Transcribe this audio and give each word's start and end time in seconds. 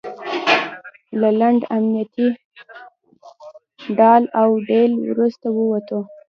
له 1.19 1.29
لنډ 1.39 1.61
امنیتي 1.75 2.27
ډال 3.97 4.23
او 4.41 4.47
ډیل 4.69 4.91
وروسته 5.09 5.45
ووتلو. 5.51 6.01